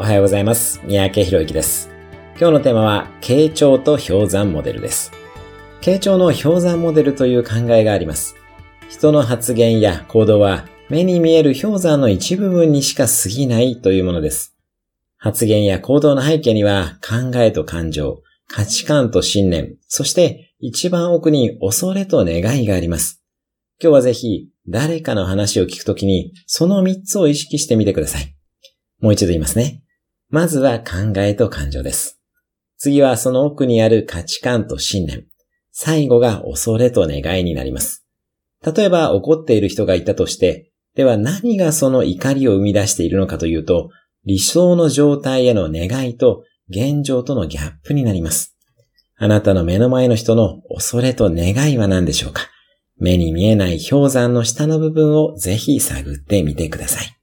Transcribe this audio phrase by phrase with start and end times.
[0.00, 0.80] おはようございます。
[0.86, 1.90] 三宅博之です。
[2.38, 5.12] 今日のテーマは、傾聴と氷山モデルです。
[5.82, 8.34] 傾聴の氷山モデルという考えがあります。
[8.88, 14.56] 人の発言や行動は、目に見える氷山の一部分にしか過ぎないというものです。
[15.18, 23.22] 発言や行動の背景には、考えと感情、価値観と信念、そして一番奥に恐れと願いがあります。
[23.78, 28.34] 今日はぜひ、誰かの話を聞くときに、その3つを意識してみてください。
[29.00, 29.82] もう一度言いますね。
[30.30, 32.20] まずは考えと感情です。
[32.78, 35.26] 次はその奥にある価値観と信念。
[35.72, 38.06] 最後が恐れと願いになります。
[38.64, 43.90] 例えば怒っている人がいたとして、では何がその怒りを生み出しているのかというと、
[44.24, 48.56] 理想の状態への願いと現状とのギャップになります。
[49.16, 52.42] あなたの目の前の人の恐れと願いは何でしょうか？
[52.98, 57.19] 目に見えない氷山の下の部分をぜひ探ってみてください。